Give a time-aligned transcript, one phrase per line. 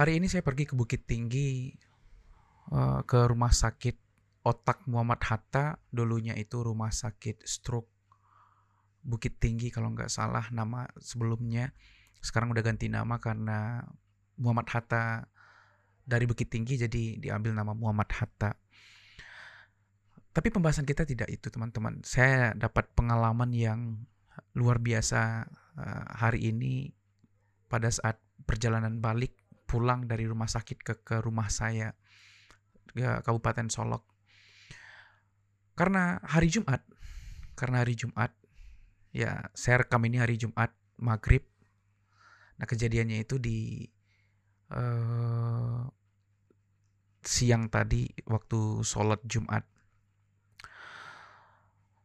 [0.00, 1.76] Hari ini saya pergi ke Bukit Tinggi
[2.72, 4.00] uh, ke rumah sakit
[4.48, 5.76] otak Muhammad Hatta.
[5.92, 7.92] Dulunya itu rumah sakit stroke
[9.04, 11.76] Bukit Tinggi kalau nggak salah nama sebelumnya.
[12.24, 13.84] Sekarang udah ganti nama karena
[14.40, 15.28] Muhammad Hatta
[16.00, 18.56] dari Bukit Tinggi jadi diambil nama Muhammad Hatta.
[20.32, 22.00] Tapi pembahasan kita tidak itu teman-teman.
[22.08, 24.00] Saya dapat pengalaman yang
[24.56, 25.44] luar biasa
[25.76, 26.88] uh, hari ini
[27.68, 28.16] pada saat
[28.48, 29.36] perjalanan balik
[29.70, 31.94] pulang dari rumah sakit ke, ke rumah saya
[32.90, 34.02] ke Kabupaten Solok.
[35.78, 36.82] Karena hari Jumat,
[37.54, 38.34] karena hari Jumat,
[39.14, 41.46] ya saya rekam ini hari Jumat maghrib.
[42.58, 43.86] Nah kejadiannya itu di
[44.74, 45.86] uh,
[47.22, 49.64] siang tadi waktu sholat Jumat.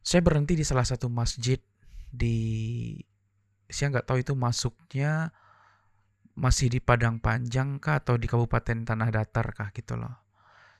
[0.05, 1.57] Saya berhenti di salah satu masjid
[2.13, 2.93] di
[3.65, 5.34] saya nggak tahu itu masuknya
[6.35, 10.12] masih di Padang Panjang kah atau di Kabupaten Tanah Datar kah gitu loh.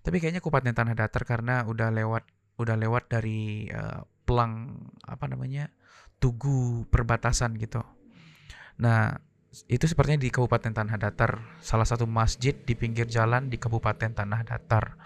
[0.04, 2.24] Tapi kayaknya Kabupaten Tanah Datar karena udah lewat
[2.56, 4.76] udah lewat dari uh, pelang
[5.08, 5.72] apa namanya
[6.20, 7.84] tugu perbatasan gitu.
[8.80, 9.16] Nah
[9.72, 14.44] itu sepertinya di Kabupaten Tanah Datar, salah satu masjid di pinggir jalan di Kabupaten Tanah
[14.44, 15.00] Datar.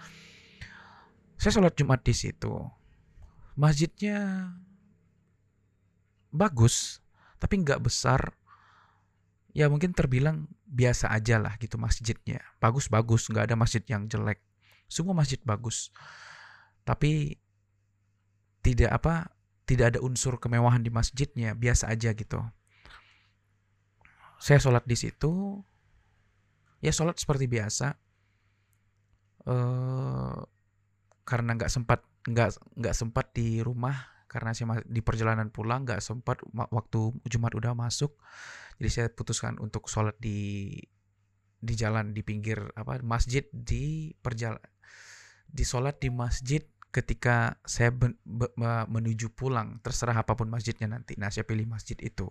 [1.38, 2.50] Saya sholat Jumat di situ.
[3.54, 4.50] Masjidnya
[6.34, 6.98] bagus,
[7.38, 8.34] tapi nggak besar,
[9.50, 12.42] ya mungkin terbilang biasa aja lah gitu masjidnya.
[12.62, 14.38] Bagus-bagus, nggak ada masjid yang jelek.
[14.86, 15.90] Semua masjid bagus.
[16.86, 17.38] Tapi
[18.60, 19.14] tidak apa
[19.64, 22.42] tidak ada unsur kemewahan di masjidnya, biasa aja gitu.
[24.40, 25.62] Saya sholat di situ,
[26.82, 27.94] ya sholat seperti biasa.
[29.46, 30.42] Uh,
[31.24, 33.96] karena nggak sempat nggak nggak sempat di rumah
[34.30, 38.14] karena saya di perjalanan pulang nggak sempat waktu Jumat udah masuk
[38.78, 40.78] jadi saya putuskan untuk sholat di
[41.60, 44.62] di jalan di pinggir apa masjid di perjalanan
[45.50, 48.50] di sholat di masjid ketika saya ben, be,
[48.90, 51.14] menuju pulang terserah apa pun masjidnya nanti.
[51.18, 52.26] Nah saya pilih masjid itu.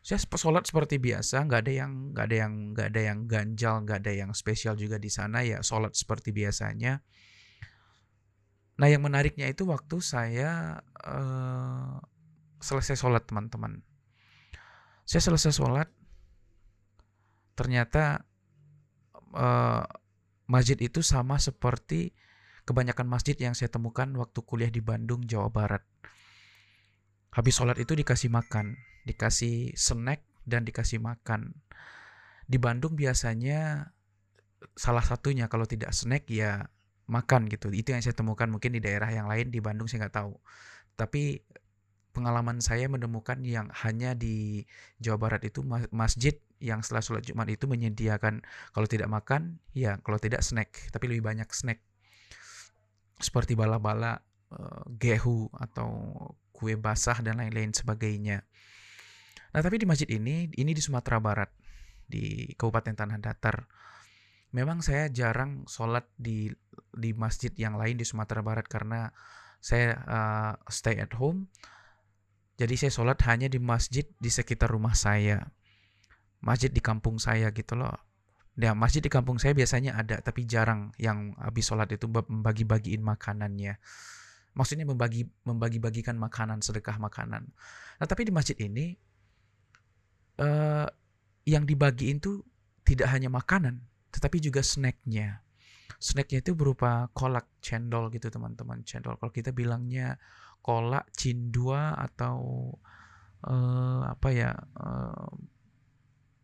[0.00, 3.98] Saya sholat seperti biasa nggak ada yang nggak ada yang nggak ada yang ganjal nggak
[4.00, 7.04] ada yang spesial juga di sana ya sholat seperti biasanya
[8.80, 12.00] nah yang menariknya itu waktu saya uh,
[12.64, 13.84] selesai sholat teman-teman
[15.10, 15.90] saya selesai sholat,
[17.58, 18.22] ternyata
[19.34, 19.82] uh,
[20.46, 22.14] masjid itu sama seperti
[22.62, 25.82] kebanyakan masjid yang saya temukan waktu kuliah di Bandung, Jawa Barat.
[27.34, 31.58] Habis sholat itu dikasih makan, dikasih snack dan dikasih makan.
[32.46, 33.90] Di Bandung biasanya
[34.78, 36.70] salah satunya kalau tidak snack ya
[37.10, 37.68] makan gitu.
[37.74, 40.32] Itu yang saya temukan mungkin di daerah yang lain di Bandung saya nggak tahu.
[40.94, 41.42] Tapi
[42.10, 44.66] pengalaman saya menemukan yang hanya di
[44.98, 45.62] Jawa Barat itu
[45.94, 48.44] masjid yang setelah sholat Jumat itu menyediakan
[48.76, 51.80] kalau tidak makan ya kalau tidak snack tapi lebih banyak snack
[53.16, 54.20] seperti bala-bala
[54.52, 55.88] uh, gehu atau
[56.52, 58.44] kue basah dan lain-lain sebagainya.
[59.56, 61.50] Nah tapi di masjid ini ini di Sumatera Barat
[62.04, 63.64] di Kabupaten Tanah Datar.
[64.50, 66.50] Memang saya jarang sholat di
[67.00, 69.08] di masjid yang lain di Sumatera Barat karena
[69.60, 71.48] saya uh, stay at home
[72.60, 75.48] jadi saya sholat hanya di masjid di sekitar rumah saya.
[76.44, 77.96] Masjid di kampung saya gitu loh.
[78.60, 83.80] Ya, masjid di kampung saya biasanya ada, tapi jarang yang habis sholat itu membagi-bagiin makanannya.
[84.52, 87.48] Maksudnya membagi membagi-bagikan makanan, sedekah makanan.
[87.96, 88.92] Nah, tapi di masjid ini
[90.36, 90.84] uh,
[91.48, 92.44] yang dibagiin tuh
[92.84, 93.80] tidak hanya makanan,
[94.12, 95.40] tetapi juga snacknya.
[95.98, 98.84] Snacknya itu berupa kolak cendol gitu teman-teman.
[98.86, 100.20] Cendol kalau kita bilangnya
[100.60, 102.70] kolak cindua atau
[103.48, 105.32] uh, apa ya uh,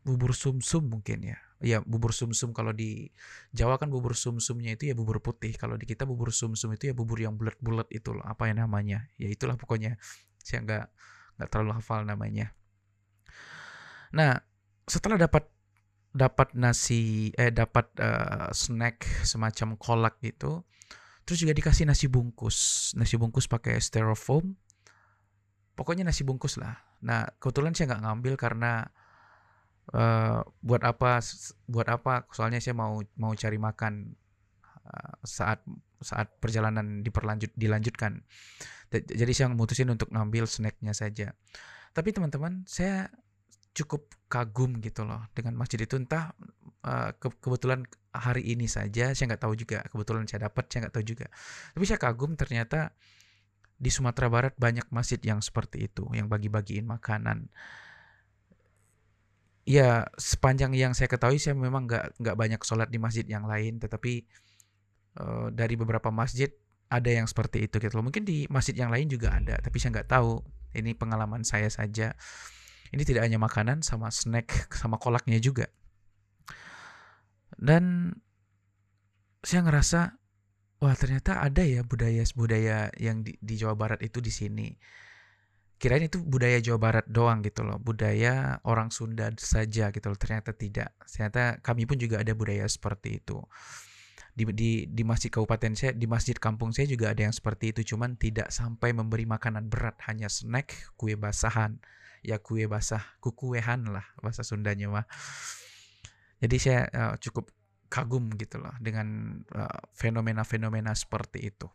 [0.06, 1.38] bubur sumsum -sum mungkin ya.
[1.56, 2.56] Ya bubur sumsum -sum.
[2.56, 3.08] kalau di
[3.52, 5.56] Jawa kan bubur sumsumnya itu ya bubur putih.
[5.56, 8.24] Kalau di kita bubur sumsum -sum itu ya bubur yang bulat-bulat itu loh.
[8.24, 9.08] Apa yang namanya?
[9.20, 9.96] Ya itulah pokoknya.
[10.40, 10.84] Saya nggak
[11.36, 12.52] nggak terlalu hafal namanya.
[14.14, 14.40] Nah
[14.86, 15.55] setelah dapat
[16.16, 20.64] dapat nasi eh dapat uh, snack semacam kolak gitu
[21.26, 22.94] Terus juga dikasih nasi bungkus.
[22.94, 24.54] Nasi bungkus pakai styrofoam.
[25.74, 26.78] Pokoknya nasi bungkus lah.
[27.02, 28.86] Nah, kebetulan saya nggak ngambil karena
[29.90, 31.18] uh, buat apa
[31.66, 34.14] buat apa soalnya saya mau mau cari makan
[34.86, 35.66] uh, saat
[35.98, 38.22] saat perjalanan diperlanjut dilanjutkan.
[38.94, 41.34] Jadi saya memutusin untuk ngambil snacknya saja.
[41.90, 43.10] Tapi teman-teman, saya
[43.76, 46.00] cukup kagum gitu loh dengan masjid itu.
[46.00, 46.32] Entah
[46.88, 47.84] uh, ke kebetulan
[48.16, 49.84] hari ini saja saya nggak tahu juga.
[49.92, 51.26] Kebetulan saya dapat saya nggak tahu juga.
[51.76, 52.96] Tapi saya kagum ternyata
[53.76, 57.52] di Sumatera Barat banyak masjid yang seperti itu yang bagi-bagiin makanan.
[59.68, 63.76] Ya sepanjang yang saya ketahui saya memang nggak nggak banyak sholat di masjid yang lain.
[63.76, 64.24] Tetapi
[65.20, 66.48] uh, dari beberapa masjid
[66.88, 68.08] ada yang seperti itu gitu loh.
[68.08, 70.40] Mungkin di masjid yang lain juga ada tapi saya nggak tahu.
[70.76, 72.12] Ini pengalaman saya saja
[72.92, 75.66] ini tidak hanya makanan sama snack sama kolaknya juga
[77.56, 78.14] dan
[79.40, 80.00] saya ngerasa
[80.82, 84.68] wah ternyata ada ya budaya budaya yang di, di Jawa Barat itu di sini
[85.76, 90.18] kirain itu budaya Jawa Barat doang gitu loh, budaya orang Sunda saja gitu loh.
[90.18, 90.96] Ternyata tidak.
[91.04, 93.44] Ternyata kami pun juga ada budaya seperti itu.
[94.36, 97.96] Di, di, di masjid kabupaten saya, di masjid kampung saya juga ada yang seperti itu,
[97.96, 101.80] cuman tidak sampai memberi makanan berat, hanya snack, kue basahan,
[102.26, 105.06] ya kue basah, kukuehan lah bahasa Sundanya mah.
[106.42, 107.54] Jadi saya uh, cukup
[107.86, 111.70] kagum gitu loh dengan eh, fenomena-fenomena uh, seperti itu.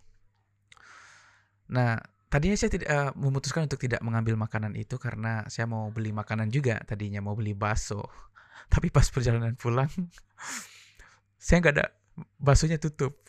[1.72, 1.96] Nah,
[2.32, 6.48] Tadinya saya tidak uh, memutuskan untuk tidak mengambil makanan itu karena saya mau beli makanan
[6.48, 6.80] juga.
[6.88, 8.08] Tadinya mau beli bakso,
[8.72, 9.92] tapi pas perjalanan pulang,
[11.44, 11.92] saya nggak ada
[12.40, 13.20] baksonya tutup.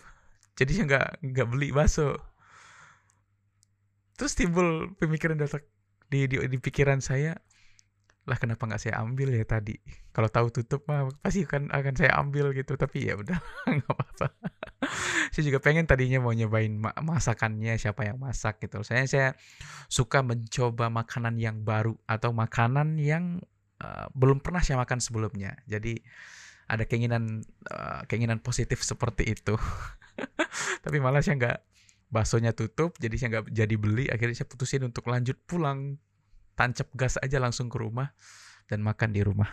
[0.55, 2.15] Jadi saya nggak nggak beli bakso.
[4.15, 5.67] Terus timbul pemikiran datang
[6.13, 7.33] di, di di pikiran saya,
[8.23, 9.75] lah kenapa nggak saya ambil ya tadi?
[10.13, 12.79] Kalau tahu tutup mah pasti kan akan saya ambil gitu.
[12.79, 13.35] Tapi ya udah
[13.81, 14.29] nggak apa-apa.
[15.33, 16.71] Saya juga pengen tadinya mau nyobain
[17.01, 18.85] masakannya siapa yang masak gitu.
[18.87, 19.29] Saya saya
[19.91, 23.43] suka mencoba makanan yang baru atau makanan yang
[23.83, 25.59] uh, belum pernah saya makan sebelumnya.
[25.67, 25.99] Jadi
[26.71, 27.43] ada keinginan
[27.73, 29.59] uh, keinginan positif seperti itu.
[30.85, 31.59] Tapi malah saya nggak
[32.13, 35.97] baksonya tutup jadi saya nggak jadi beli akhirnya saya putusin untuk lanjut pulang
[36.55, 38.13] tancap gas aja langsung ke rumah
[38.69, 39.49] dan makan di rumah.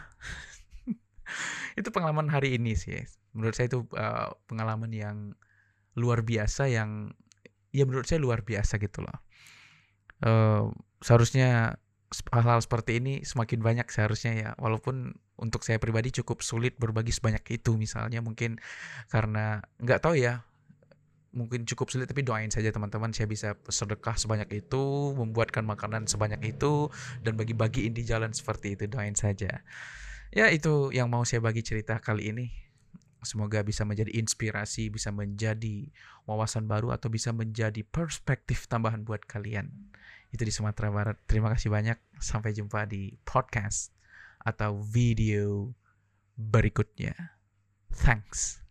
[1.79, 3.01] itu pengalaman hari ini sih.
[3.33, 5.17] Menurut saya itu uh, pengalaman yang
[5.97, 7.13] luar biasa yang
[7.73, 9.17] ya menurut saya luar biasa gitu loh.
[10.19, 11.79] Uh, seharusnya
[12.33, 17.45] hal-hal seperti ini semakin banyak seharusnya ya walaupun untuk saya pribadi cukup sulit berbagi sebanyak
[17.53, 18.57] itu misalnya mungkin
[19.13, 20.41] karena nggak tahu ya
[21.29, 26.41] mungkin cukup sulit tapi doain saja teman-teman saya bisa sedekah sebanyak itu membuatkan makanan sebanyak
[26.57, 26.89] itu
[27.21, 29.61] dan bagi-bagiin di jalan seperti itu doain saja.
[30.29, 32.47] Ya itu yang mau saya bagi cerita kali ini.
[33.19, 35.91] Semoga bisa menjadi inspirasi bisa menjadi
[36.23, 39.69] wawasan baru atau bisa menjadi perspektif tambahan buat kalian.
[40.31, 41.17] Itu di Sumatera Barat.
[41.27, 41.99] Terima kasih banyak.
[42.21, 43.91] Sampai jumpa di podcast
[44.39, 45.75] atau video
[46.39, 47.35] berikutnya.
[47.91, 48.68] Thanks